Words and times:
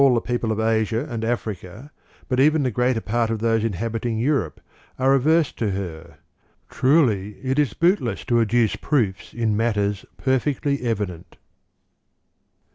XV] 0.01 0.03
DE 0.03 0.07
MONARCHIA 0.07 0.39
193 0.39 0.39
people 0.39 0.51
of 0.51 0.67
Asia 0.67 1.13
and 1.13 1.23
Africa, 1.23 1.91
but 2.27 2.39
even 2.39 2.63
the 2.63 2.71
greater 2.71 3.01
part 3.01 3.29
of 3.29 3.37
those 3.37 3.63
inhabiting 3.63 4.17
Europe, 4.17 4.59
are 4.97 5.13
averse 5.13 5.51
to 5.51 5.69
her. 5.69 6.17
Truly, 6.71 7.33
it 7.43 7.59
is 7.59 7.75
bootless 7.75 8.25
to 8.25 8.39
adduce 8.41 8.75
proofs 8.75 9.31
in 9.31 9.55
matters 9.55 10.03
perfectly 10.17 10.81
evident. 10.81 11.37